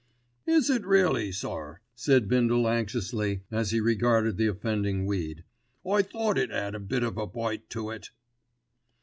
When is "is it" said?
0.47-0.83